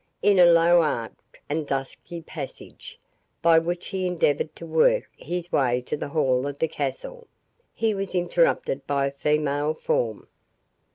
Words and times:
In 0.23 0.39
a 0.39 0.47
low 0.51 0.81
arched 0.81 1.37
and 1.47 1.67
dusky 1.67 2.23
passage, 2.23 2.99
by 3.43 3.59
which 3.59 3.89
he 3.89 4.07
endeavoured 4.07 4.55
to 4.55 4.65
work 4.65 5.07
his 5.15 5.51
way 5.51 5.79
to 5.81 5.95
the 5.95 6.07
hall 6.09 6.47
of 6.47 6.57
the 6.57 6.67
castle, 6.67 7.27
he 7.71 7.93
was 7.93 8.15
interrupted 8.15 8.87
by 8.87 9.05
a 9.05 9.11
female 9.11 9.75
form. 9.75 10.27